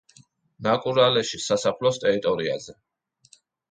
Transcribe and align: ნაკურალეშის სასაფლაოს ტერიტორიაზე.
ნაკურალეშის 0.67 1.47
სასაფლაოს 1.53 2.03
ტერიტორიაზე. 2.07 2.81